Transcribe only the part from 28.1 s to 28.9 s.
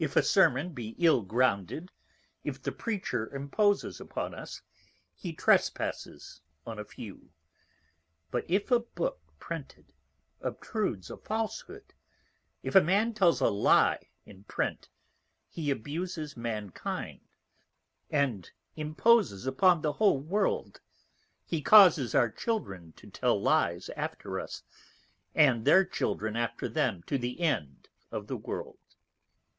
of the World.